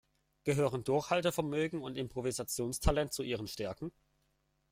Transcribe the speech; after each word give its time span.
Gehören 0.45 0.83
Durchhaltevermögen 0.83 1.83
und 1.83 1.95
Improvisationstalent 1.95 3.13
zu 3.13 3.21
Ihren 3.21 3.45
Stärken? 3.45 3.91